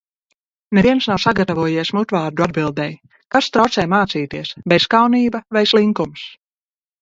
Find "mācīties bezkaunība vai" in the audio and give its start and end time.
3.93-5.65